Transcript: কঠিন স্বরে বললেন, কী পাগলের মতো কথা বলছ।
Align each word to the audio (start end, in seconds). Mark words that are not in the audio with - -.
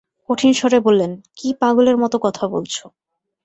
কঠিন 0.29 0.51
স্বরে 0.53 0.79
বললেন, 0.79 1.11
কী 1.35 1.49
পাগলের 1.53 1.97
মতো 1.97 2.17
কথা 2.19 2.43
বলছ। 2.47 2.75